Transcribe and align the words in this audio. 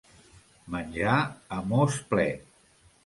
Menjar 0.75 1.17
a 1.59 1.63
mos 1.75 1.99
ple. 2.15 2.29